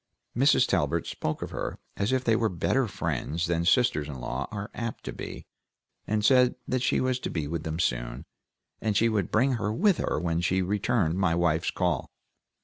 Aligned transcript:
Mrs. 0.35 0.65
Talbert 0.67 1.05
spoke 1.05 1.43
of 1.43 1.51
her 1.51 1.77
as 1.95 2.11
if 2.11 2.23
they 2.23 2.35
were 2.35 2.49
better 2.49 2.87
friends 2.87 3.45
than 3.45 3.65
sisters 3.65 4.07
in 4.07 4.15
law 4.15 4.47
are 4.49 4.71
apt 4.73 5.03
to 5.03 5.13
be, 5.13 5.45
and 6.07 6.25
said 6.25 6.55
that 6.67 6.81
she 6.81 6.99
was 6.99 7.19
to 7.19 7.29
be 7.29 7.47
with 7.47 7.61
them 7.65 7.77
soon, 7.79 8.25
and 8.81 8.97
she 8.97 9.07
would 9.09 9.29
bring 9.29 9.51
her 9.61 9.71
with 9.71 9.99
her 9.99 10.19
when 10.19 10.41
she 10.41 10.63
returned 10.63 11.19
my 11.19 11.35
wife's 11.35 11.69
call. 11.69 12.09